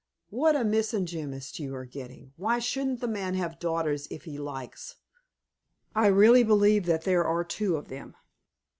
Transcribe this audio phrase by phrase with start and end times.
[0.31, 2.33] What a misogynist you are getting!
[2.35, 4.95] Why shouldn't the man have daughters if he likes?
[5.93, 8.15] I really believe that there are two of them."